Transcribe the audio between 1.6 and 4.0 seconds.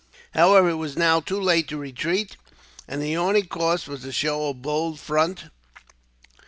to retreat, and the only course